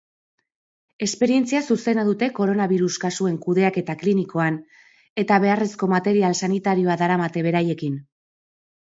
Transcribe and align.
Esperientzia 1.07 1.59
zuzena 1.73 2.05
dute 2.07 2.29
koronabirus 2.39 2.89
kasuen 3.03 3.35
kudeaketa 3.43 3.95
klinikoan 3.99 4.57
eta 5.25 5.37
beharrezko 5.45 5.91
material 5.93 6.39
sanitarioa 6.41 6.97
daramate 7.03 7.45
beraiekin. 7.51 8.01